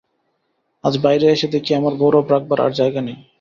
আজ 0.83 0.93
বাইরে 0.97 1.25
এসে 1.31 1.47
দেখি, 1.47 1.71
আমার 1.75 1.93
গৌরব 1.95 2.25
রাখবার 2.29 2.59
আর 2.61 2.71
জায়গা 2.71 3.01
নেই। 3.01 3.17